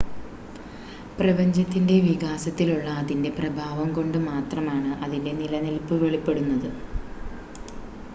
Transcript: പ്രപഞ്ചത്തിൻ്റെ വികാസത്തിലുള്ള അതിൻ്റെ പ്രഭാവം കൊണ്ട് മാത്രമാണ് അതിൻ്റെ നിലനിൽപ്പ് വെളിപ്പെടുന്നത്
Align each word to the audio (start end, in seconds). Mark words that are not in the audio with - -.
പ്രപഞ്ചത്തിൻ്റെ 1.17 1.97
വികാസത്തിലുള്ള 2.05 2.87
അതിൻ്റെ 3.01 3.31
പ്രഭാവം 3.37 3.89
കൊണ്ട് 3.93 4.17
മാത്രമാണ് 4.29 4.91
അതിൻ്റെ 5.03 5.33
നിലനിൽപ്പ് 5.41 5.97
വെളിപ്പെടുന്നത് 6.03 6.69